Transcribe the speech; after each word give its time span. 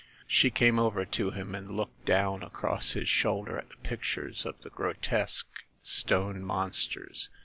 She 0.25 0.49
came 0.49 0.79
over 0.79 1.05
to 1.05 1.29
him 1.29 1.53
and 1.53 1.69
looked 1.77 2.05
down 2.05 2.41
across 2.41 2.93
his 2.93 3.07
shoulder 3.07 3.55
at 3.59 3.69
the 3.69 3.75
pictures 3.83 4.47
of 4.47 4.59
the 4.63 4.71
grotesque 4.71 5.61
stone 5.83 6.41
mon 6.41 6.71
sters. 6.71 7.27